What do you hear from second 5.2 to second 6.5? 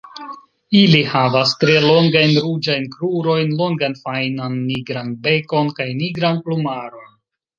bekon kaj nigran